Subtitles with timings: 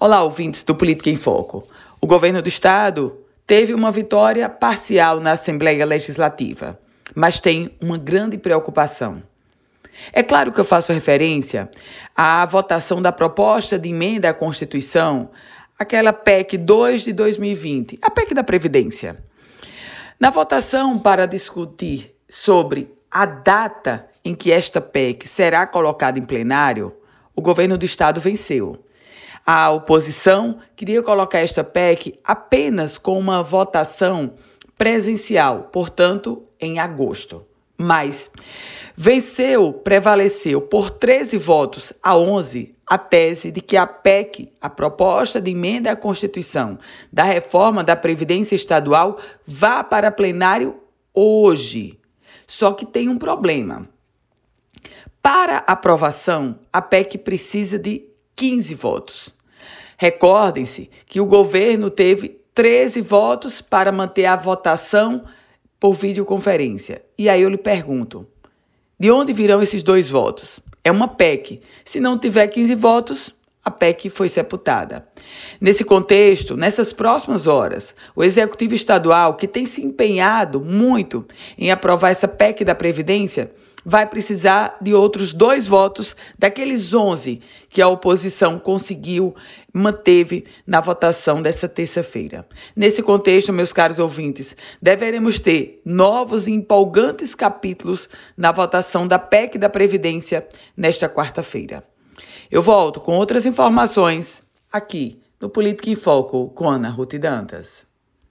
[0.00, 1.62] Olá, ouvintes do Política em Foco.
[2.00, 6.76] O governo do estado teve uma vitória parcial na Assembleia Legislativa,
[7.14, 9.22] mas tem uma grande preocupação.
[10.12, 11.70] É claro que eu faço referência
[12.14, 15.30] à votação da proposta de emenda à Constituição,
[15.78, 19.22] aquela PEC 2 de 2020, a PEC da Previdência.
[20.18, 26.92] Na votação para discutir sobre a data em que esta PEC será colocada em plenário,
[27.32, 28.84] o governo do estado venceu.
[29.46, 34.34] A oposição queria colocar esta PEC apenas com uma votação
[34.78, 37.44] presencial, portanto, em agosto.
[37.76, 38.30] Mas
[38.96, 45.40] venceu, prevaleceu por 13 votos a 11 a tese de que a PEC, a proposta
[45.40, 46.78] de emenda à Constituição
[47.12, 50.80] da reforma da Previdência Estadual, vá para plenário
[51.12, 51.98] hoje.
[52.46, 53.88] Só que tem um problema.
[55.22, 58.04] Para aprovação, a PEC precisa de
[58.36, 59.34] 15 votos.
[59.96, 65.24] Recordem-se que o governo teve 13 votos para manter a votação
[65.80, 67.04] por videoconferência.
[67.18, 68.26] E aí eu lhe pergunto:
[68.98, 70.60] de onde virão esses dois votos?
[70.82, 71.60] É uma PEC.
[71.84, 75.08] Se não tiver 15 votos, a PEC foi sepultada.
[75.60, 81.24] Nesse contexto, nessas próximas horas, o Executivo Estadual, que tem se empenhado muito
[81.56, 83.50] em aprovar essa PEC da Previdência,
[83.84, 89.34] vai precisar de outros dois votos daqueles 11 que a oposição conseguiu,
[89.72, 92.46] manteve na votação dessa terça-feira.
[92.74, 99.58] Nesse contexto, meus caros ouvintes, deveremos ter novos e empolgantes capítulos na votação da PEC
[99.58, 100.46] da Previdência
[100.76, 101.84] nesta quarta-feira.
[102.50, 107.93] Eu volto com outras informações aqui no Política em Foco com Ana Ruth Dantas.